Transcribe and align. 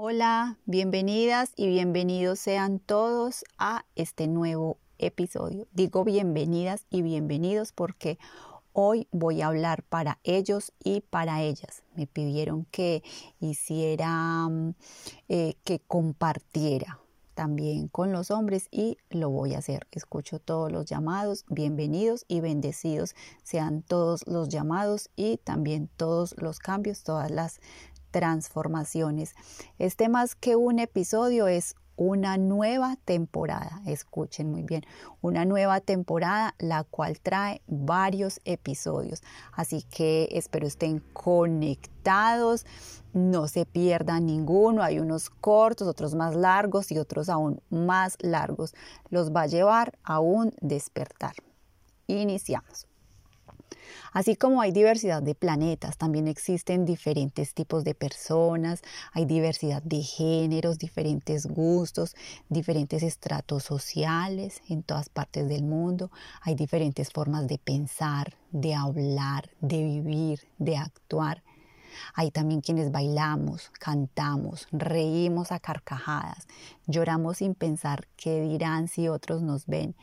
Hola, 0.00 0.58
bienvenidas 0.64 1.52
y 1.56 1.66
bienvenidos 1.66 2.38
sean 2.38 2.78
todos 2.78 3.44
a 3.58 3.84
este 3.96 4.28
nuevo 4.28 4.78
episodio. 4.98 5.66
Digo 5.72 6.04
bienvenidas 6.04 6.86
y 6.88 7.02
bienvenidos 7.02 7.72
porque 7.72 8.16
hoy 8.72 9.08
voy 9.10 9.42
a 9.42 9.48
hablar 9.48 9.82
para 9.82 10.20
ellos 10.22 10.72
y 10.84 11.00
para 11.00 11.42
ellas. 11.42 11.82
Me 11.96 12.06
pidieron 12.06 12.64
que 12.66 13.02
hiciera, 13.40 14.48
eh, 15.28 15.56
que 15.64 15.80
compartiera 15.80 17.00
también 17.34 17.88
con 17.88 18.12
los 18.12 18.30
hombres 18.30 18.68
y 18.70 18.98
lo 19.10 19.30
voy 19.30 19.54
a 19.54 19.58
hacer. 19.58 19.88
Escucho 19.90 20.38
todos 20.38 20.70
los 20.70 20.86
llamados, 20.86 21.44
bienvenidos 21.48 22.24
y 22.28 22.40
bendecidos 22.40 23.16
sean 23.42 23.82
todos 23.82 24.24
los 24.28 24.48
llamados 24.48 25.10
y 25.16 25.38
también 25.38 25.88
todos 25.96 26.36
los 26.38 26.60
cambios, 26.60 27.02
todas 27.02 27.32
las 27.32 27.60
transformaciones. 28.10 29.34
Este 29.78 30.08
más 30.08 30.34
que 30.34 30.56
un 30.56 30.78
episodio 30.78 31.48
es 31.48 31.74
una 31.98 32.38
nueva 32.38 32.96
temporada, 33.04 33.82
escuchen 33.84 34.52
muy 34.52 34.62
bien, 34.62 34.84
una 35.20 35.44
nueva 35.44 35.80
temporada 35.80 36.54
la 36.58 36.84
cual 36.84 37.20
trae 37.20 37.60
varios 37.66 38.40
episodios. 38.44 39.20
Así 39.52 39.82
que 39.82 40.28
espero 40.30 40.68
estén 40.68 41.00
conectados, 41.12 42.64
no 43.12 43.48
se 43.48 43.66
pierdan 43.66 44.26
ninguno, 44.26 44.82
hay 44.82 45.00
unos 45.00 45.28
cortos, 45.28 45.88
otros 45.88 46.14
más 46.14 46.36
largos 46.36 46.92
y 46.92 46.98
otros 46.98 47.28
aún 47.28 47.60
más 47.68 48.16
largos. 48.20 48.74
Los 49.10 49.32
va 49.34 49.42
a 49.42 49.46
llevar 49.46 49.98
a 50.04 50.20
un 50.20 50.54
despertar. 50.60 51.34
Iniciamos. 52.06 52.87
Así 54.12 54.36
como 54.36 54.60
hay 54.60 54.72
diversidad 54.72 55.22
de 55.22 55.34
planetas, 55.34 55.96
también 55.96 56.28
existen 56.28 56.84
diferentes 56.84 57.54
tipos 57.54 57.84
de 57.84 57.94
personas, 57.94 58.82
hay 59.12 59.24
diversidad 59.24 59.82
de 59.82 60.02
géneros, 60.02 60.78
diferentes 60.78 61.46
gustos, 61.46 62.16
diferentes 62.48 63.02
estratos 63.02 63.64
sociales 63.64 64.62
en 64.68 64.82
todas 64.82 65.08
partes 65.08 65.48
del 65.48 65.62
mundo, 65.62 66.10
hay 66.42 66.54
diferentes 66.54 67.10
formas 67.10 67.46
de 67.46 67.58
pensar, 67.58 68.34
de 68.50 68.74
hablar, 68.74 69.50
de 69.60 69.82
vivir, 69.82 70.40
de 70.58 70.76
actuar. 70.76 71.42
Hay 72.14 72.30
también 72.30 72.60
quienes 72.60 72.92
bailamos, 72.92 73.70
cantamos, 73.78 74.68
reímos 74.72 75.52
a 75.52 75.58
carcajadas, 75.58 76.46
lloramos 76.86 77.38
sin 77.38 77.54
pensar 77.54 78.06
qué 78.16 78.40
dirán 78.40 78.88
si 78.88 79.08
otros 79.08 79.42
nos 79.42 79.66
ven 79.66 79.94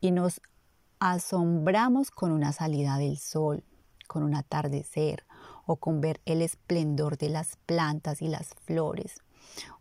y 0.00 0.10
nos 0.10 0.40
asombramos 1.04 2.10
con 2.10 2.32
una 2.32 2.52
salida 2.52 2.96
del 2.96 3.18
sol, 3.18 3.62
con 4.08 4.22
un 4.22 4.34
atardecer 4.34 5.26
o 5.66 5.76
con 5.76 6.00
ver 6.00 6.22
el 6.24 6.40
esplendor 6.40 7.18
de 7.18 7.28
las 7.28 7.58
plantas 7.66 8.22
y 8.22 8.28
las 8.28 8.54
flores. 8.64 9.16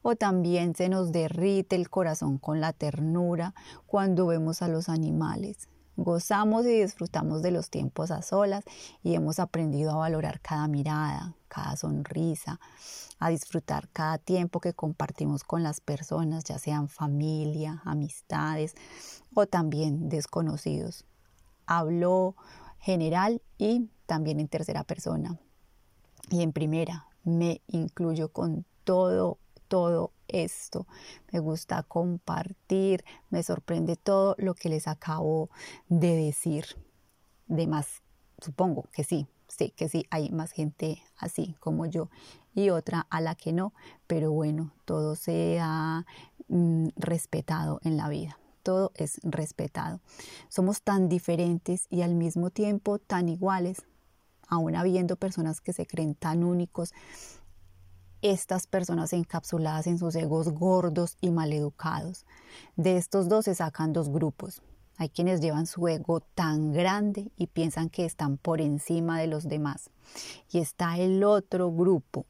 O 0.02 0.18
también 0.18 0.76
se 0.76 0.90
nos 0.90 1.14
derrite 1.14 1.78
el 1.78 1.90
corazón 1.90 2.40
con 2.40 2.60
la 2.60 2.74
ternura 2.74 3.56
cuando 3.86 4.28
vemos 4.28 4.62
a 4.62 4.68
los 4.68 4.90
animales. 4.90 5.70
Gozamos 5.96 6.66
y 6.66 6.82
disfrutamos 6.82 7.42
de 7.42 7.52
los 7.52 7.70
tiempos 7.70 8.12
a 8.12 8.22
solas 8.22 8.66
y 9.02 9.16
hemos 9.16 9.40
aprendido 9.40 9.92
a 9.92 10.00
valorar 10.00 10.42
cada 10.42 10.68
mirada, 10.68 11.38
cada 11.48 11.78
sonrisa, 11.78 12.60
a 13.20 13.30
disfrutar 13.30 13.88
cada 13.94 14.18
tiempo 14.18 14.60
que 14.60 14.74
compartimos 14.74 15.46
con 15.46 15.64
las 15.64 15.80
personas, 15.80 16.44
ya 16.44 16.60
sean 16.60 16.90
familia, 16.90 17.82
amistades 17.86 18.76
o 19.34 19.46
también 19.46 20.10
desconocidos 20.10 21.06
hablo 21.66 22.36
general 22.80 23.42
y 23.58 23.90
también 24.06 24.40
en 24.40 24.48
tercera 24.48 24.84
persona. 24.84 25.40
Y 26.30 26.42
en 26.42 26.52
primera, 26.52 27.08
me 27.24 27.62
incluyo 27.68 28.30
con 28.30 28.66
todo, 28.84 29.40
todo 29.68 30.12
esto. 30.28 30.88
Me 31.32 31.40
gusta 31.40 31.84
compartir, 31.84 33.04
me 33.30 33.44
sorprende 33.44 33.96
todo 33.96 34.36
lo 34.38 34.54
que 34.54 34.70
les 34.70 34.88
acabo 34.88 35.50
de 35.88 36.16
decir. 36.16 36.66
De 37.48 37.68
más, 37.68 38.02
supongo 38.40 38.90
que 38.92 39.04
sí, 39.04 39.28
sí, 39.48 39.72
que 39.72 39.88
sí, 39.90 40.06
hay 40.10 40.30
más 40.30 40.52
gente 40.52 41.02
así 41.18 41.56
como 41.60 41.86
yo 41.86 42.10
y 42.56 42.70
otra 42.70 43.08
a 43.10 43.22
la 43.22 43.36
que 43.36 43.54
no, 43.54 43.74
pero 44.08 44.32
bueno, 44.32 44.74
todo 44.86 45.16
se 45.16 45.60
ha 45.62 46.06
mm, 46.48 46.90
respetado 46.98 47.80
en 47.84 47.98
la 47.98 48.10
vida 48.10 48.38
todo 48.64 48.92
es 48.96 49.20
respetado. 49.24 50.00
Somos 50.50 50.82
tan 50.82 51.10
diferentes 51.10 51.86
y 51.90 52.02
al 52.02 52.16
mismo 52.16 52.50
tiempo 52.50 52.98
tan 52.98 53.30
iguales, 53.30 53.84
aún 54.48 54.76
habiendo 54.76 55.18
personas 55.18 55.62
que 55.62 55.74
se 55.74 55.86
creen 55.86 56.16
tan 56.16 56.44
únicos. 56.44 56.94
Estas 58.22 58.68
personas 58.68 59.12
encapsuladas 59.12 59.86
en 59.86 60.00
sus 60.00 60.16
egos 60.16 60.50
gordos 60.50 61.18
y 61.20 61.30
maleducados. 61.30 62.26
De 62.78 62.98
estos 62.98 63.28
dos 63.28 63.46
se 63.46 63.56
sacan 63.56 63.92
dos 63.92 64.10
grupos. 64.10 64.62
Hay 64.96 65.10
quienes 65.10 65.42
llevan 65.42 65.66
su 65.66 65.88
ego 65.88 66.22
tan 66.22 66.72
grande 66.72 67.32
y 67.36 67.48
piensan 67.48 67.90
que 67.90 68.06
están 68.06 68.38
por 68.38 68.62
encima 68.62 69.20
de 69.20 69.28
los 69.28 69.50
demás. 69.50 69.90
Y 70.52 70.60
está 70.60 70.98
el 70.98 71.24
otro 71.24 71.72
grupo 71.72 72.26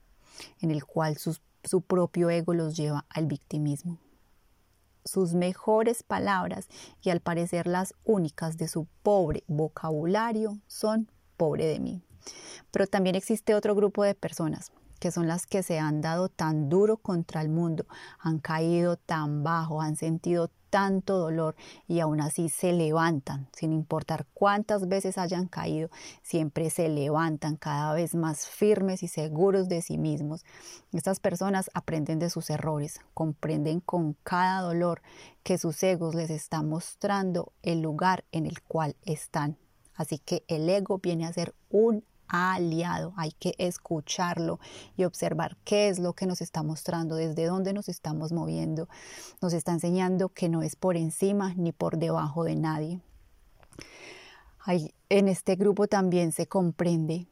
en 0.61 0.71
el 0.71 0.83
cual 0.83 1.17
su 1.17 1.81
propio 1.81 2.29
ego 2.31 2.53
los 2.53 2.75
lleva 2.75 3.05
al 3.09 3.27
victimismo 3.27 3.99
sus 5.05 5.33
mejores 5.33 6.03
palabras 6.03 6.67
y 7.01 7.09
al 7.09 7.19
parecer 7.19 7.67
las 7.67 7.93
únicas 8.03 8.57
de 8.57 8.67
su 8.67 8.87
pobre 9.01 9.43
vocabulario 9.47 10.59
son 10.67 11.09
pobre 11.37 11.65
de 11.65 11.79
mí. 11.79 12.03
Pero 12.71 12.87
también 12.87 13.15
existe 13.15 13.55
otro 13.55 13.75
grupo 13.75 14.03
de 14.03 14.15
personas 14.15 14.71
que 14.99 15.11
son 15.11 15.27
las 15.27 15.45
que 15.45 15.63
se 15.63 15.79
han 15.79 15.99
dado 15.99 16.29
tan 16.29 16.69
duro 16.69 16.95
contra 16.95 17.41
el 17.41 17.49
mundo, 17.49 17.85
han 18.19 18.39
caído 18.39 18.95
tan 18.95 19.43
bajo, 19.43 19.81
han 19.81 19.97
sentido 19.97 20.49
tanto 20.73 21.19
dolor 21.19 21.55
y 21.87 21.99
aún 21.99 22.19
así 22.19 22.49
se 22.49 22.73
levantan, 22.73 23.47
sin 23.55 23.73
importar 23.73 24.25
cuántas 24.33 24.87
veces 24.87 25.19
hayan 25.19 25.47
caído, 25.47 25.91
siempre 26.23 26.71
se 26.71 26.89
levantan 26.89 27.57
cada 27.57 27.93
vez 27.93 28.15
más 28.15 28.47
firmes 28.47 29.03
y 29.03 29.07
seguros 29.07 29.69
de 29.69 29.83
sí 29.83 29.99
mismos. 29.99 30.43
Estas 30.91 31.19
personas 31.19 31.69
aprenden 31.75 32.17
de 32.17 32.31
sus 32.31 32.49
errores, 32.49 33.01
comprenden 33.13 33.81
con 33.81 34.13
cada 34.23 34.61
dolor 34.61 35.03
que 35.43 35.59
sus 35.59 35.83
egos 35.83 36.15
les 36.15 36.31
están 36.31 36.67
mostrando 36.69 37.53
el 37.61 37.83
lugar 37.83 38.23
en 38.31 38.47
el 38.47 38.63
cual 38.63 38.95
están. 39.05 39.57
Así 39.93 40.17
que 40.17 40.43
el 40.47 40.67
ego 40.67 40.97
viene 40.97 41.27
a 41.27 41.33
ser 41.33 41.53
un 41.69 42.03
aliado, 42.33 43.13
hay 43.15 43.31
que 43.31 43.53
escucharlo 43.59 44.59
y 44.97 45.03
observar 45.03 45.55
qué 45.63 45.87
es 45.87 45.99
lo 45.99 46.13
que 46.13 46.25
nos 46.25 46.41
está 46.41 46.63
mostrando, 46.63 47.15
desde 47.15 47.45
dónde 47.45 47.73
nos 47.73 47.89
estamos 47.89 48.31
moviendo. 48.31 48.89
Nos 49.39 49.53
está 49.53 49.71
enseñando 49.71 50.29
que 50.29 50.49
no 50.49 50.63
es 50.63 50.75
por 50.75 50.97
encima 50.97 51.53
ni 51.53 51.71
por 51.71 51.97
debajo 51.97 52.43
de 52.43 52.55
nadie. 52.55 52.99
en 55.09 55.27
este 55.27 55.55
grupo 55.55 55.87
también 55.87 56.31
se 56.31 56.47
comprende 56.47 57.27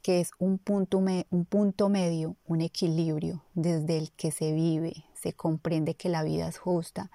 que 0.00 0.20
es 0.20 0.30
un 0.38 0.58
punto, 0.58 0.96
un 0.96 1.44
punto 1.44 1.90
medio, 1.90 2.36
un 2.46 2.62
equilibrio 2.62 3.42
desde 3.52 3.98
el 3.98 4.10
que 4.12 4.30
se 4.30 4.52
vive, 4.52 5.04
se 5.20 5.32
comprende 5.32 5.94
que 5.94 6.08
la 6.08 6.22
vida 6.22 6.48
es 6.48 6.58
justa 6.58 7.10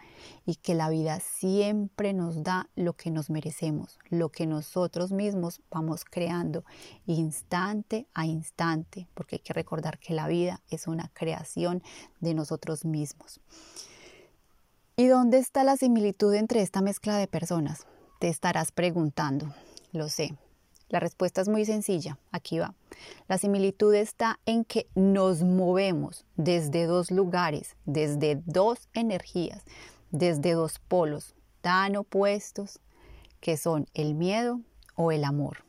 y 0.46 0.56
que 0.56 0.76
la 0.76 0.90
vida 0.90 1.20
siempre 1.20 2.14
nos 2.14 2.44
da 2.44 2.70
lo 2.76 2.94
que 2.94 3.12
nos 3.12 3.30
merecemos, 3.30 3.98
lo 4.10 4.30
que 4.30 4.46
nosotros 4.46 5.12
mismos 5.12 5.62
vamos 5.72 6.04
creando 6.06 6.66
instante 7.06 8.08
a 8.14 8.26
instante, 8.26 9.08
porque 9.14 9.38
hay 9.38 9.42
que 9.42 9.54
recordar 9.54 10.00
que 10.00 10.14
la 10.14 10.28
vida 10.28 10.62
es 10.70 10.88
una 10.88 11.10
creación 11.14 11.82
de 12.20 12.34
nosotros 12.34 12.86
mismos. 12.86 13.40
¿Y 14.96 15.08
dónde 15.08 15.40
está 15.40 15.64
la 15.64 15.78
similitud 15.78 16.34
entre 16.34 16.62
esta 16.62 16.82
mezcla 16.82 17.18
de 17.18 17.28
personas? 17.28 17.88
Te 18.20 18.28
estarás 18.28 18.72
preguntando, 18.72 19.54
lo 19.92 20.08
sé, 20.10 20.36
la 20.94 21.00
respuesta 21.00 21.42
es 21.42 21.48
muy 21.48 21.66
sencilla, 21.66 22.20
aquí 22.32 22.60
va. 22.60 22.76
La 23.28 23.40
similitud 23.40 23.96
está 23.96 24.40
en 24.46 24.64
que 24.64 24.86
nos 24.94 25.42
movemos 25.42 26.24
desde 26.36 26.86
dos 26.86 27.10
lugares, 27.10 27.76
desde 27.86 28.44
dos 28.46 28.90
energías, 28.94 29.64
desde 30.12 30.52
dos 30.52 30.78
polos 30.78 31.34
tan 31.62 31.96
opuestos 31.96 32.80
que 33.40 33.58
son 33.58 33.88
el 33.96 34.14
miedo 34.14 34.62
o 34.94 35.12
el 35.12 35.24
amor. 35.24 35.66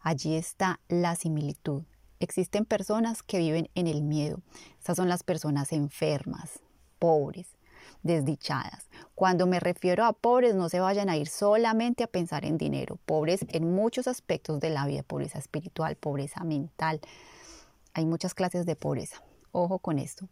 Allí 0.00 0.34
está 0.34 0.80
la 0.88 1.14
similitud. 1.14 1.84
Existen 2.18 2.64
personas 2.64 3.22
que 3.22 3.38
viven 3.38 3.70
en 3.76 3.86
el 3.86 4.02
miedo. 4.02 4.40
Estas 4.80 4.96
son 4.96 5.08
las 5.08 5.22
personas 5.22 5.70
enfermas, 5.70 6.58
pobres, 6.98 7.46
desdichadas. 8.02 8.88
Cuando 9.14 9.46
me 9.46 9.60
refiero 9.60 10.04
a 10.04 10.12
pobres, 10.12 10.54
no 10.54 10.68
se 10.68 10.80
vayan 10.80 11.08
a 11.08 11.16
ir 11.16 11.28
solamente 11.28 12.04
a 12.04 12.06
pensar 12.06 12.44
en 12.44 12.58
dinero. 12.58 12.98
Pobres 13.04 13.44
en 13.48 13.74
muchos 13.74 14.06
aspectos 14.06 14.60
de 14.60 14.70
la 14.70 14.86
vida, 14.86 15.02
pobreza 15.02 15.38
espiritual, 15.38 15.96
pobreza 15.96 16.44
mental. 16.44 17.00
Hay 17.92 18.06
muchas 18.06 18.34
clases 18.34 18.66
de 18.66 18.76
pobreza. 18.76 19.22
Ojo 19.52 19.78
con 19.78 19.98
esto. 19.98 20.28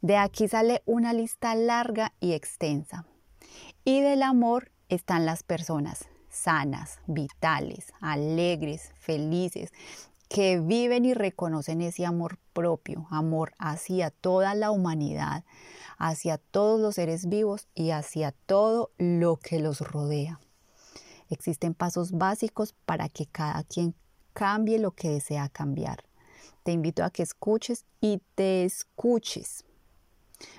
De 0.00 0.16
aquí 0.16 0.48
sale 0.48 0.82
una 0.86 1.12
lista 1.12 1.54
larga 1.54 2.12
y 2.20 2.32
extensa. 2.32 3.06
Y 3.84 4.00
del 4.00 4.22
amor 4.22 4.70
están 4.88 5.26
las 5.26 5.42
personas 5.42 6.06
sanas, 6.34 6.98
vitales, 7.06 7.92
alegres, 8.00 8.90
felices, 8.98 9.72
que 10.34 10.58
viven 10.58 11.04
y 11.04 11.14
reconocen 11.14 11.80
ese 11.80 12.04
amor 12.04 12.40
propio, 12.52 13.06
amor 13.10 13.52
hacia 13.56 14.10
toda 14.10 14.56
la 14.56 14.72
humanidad, 14.72 15.44
hacia 15.96 16.38
todos 16.38 16.80
los 16.80 16.96
seres 16.96 17.28
vivos 17.28 17.68
y 17.72 17.90
hacia 17.90 18.32
todo 18.32 18.90
lo 18.98 19.36
que 19.36 19.60
los 19.60 19.80
rodea. 19.80 20.40
Existen 21.30 21.72
pasos 21.72 22.10
básicos 22.10 22.74
para 22.84 23.08
que 23.08 23.26
cada 23.26 23.62
quien 23.62 23.94
cambie 24.32 24.80
lo 24.80 24.90
que 24.90 25.08
desea 25.08 25.48
cambiar. 25.48 26.02
Te 26.64 26.72
invito 26.72 27.04
a 27.04 27.10
que 27.10 27.22
escuches 27.22 27.84
y 28.00 28.20
te 28.34 28.64
escuches 28.64 29.64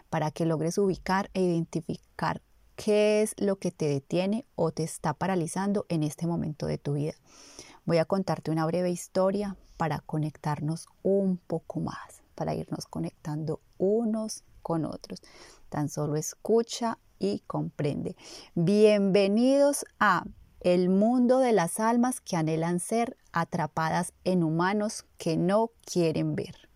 para 0.10 0.32
que 0.32 0.46
logres 0.46 0.78
ubicar 0.78 1.30
e 1.34 1.42
identificar 1.42 2.42
qué 2.78 3.24
es 3.24 3.36
lo 3.38 3.58
que 3.58 3.72
te 3.72 3.90
detiene 3.90 4.46
o 4.56 4.72
te 4.72 4.84
está 4.84 5.14
paralizando 5.14 5.86
en 5.90 6.04
este 6.04 6.28
momento 6.28 6.66
de 6.66 6.78
tu 6.78 6.94
vida. 6.94 7.16
Voy 7.86 8.00
a 8.00 8.06
contarte 8.06 8.50
una 8.50 8.66
breve 8.66 8.90
historia 8.90 9.56
para 9.78 10.00
conectarnos 10.00 10.88
un 11.04 11.38
poco 11.38 11.80
más, 11.80 12.24
para 12.34 12.56
irnos 12.56 12.88
conectando 12.88 13.60
unos 13.78 14.44
con 14.64 14.86
otros. 14.86 15.22
Tan 15.70 15.90
solo 15.90 16.16
escucha 16.16 16.98
y 17.20 17.44
comprende. 17.46 18.16
Bienvenidos 18.56 19.86
a 20.00 20.26
el 20.62 20.90
mundo 20.90 21.38
de 21.38 21.54
las 21.54 21.80
almas 21.80 22.22
que 22.22 22.36
anhelan 22.36 22.80
ser 22.80 23.18
atrapadas 23.32 24.14
en 24.24 24.44
humanos 24.44 25.06
que 25.20 25.38
no 25.38 25.70
quieren 25.86 26.36
ver. 26.36 26.70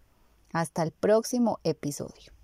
Hasta 0.53 0.83
el 0.83 0.91
próximo 0.91 1.59
episodio. 1.63 2.38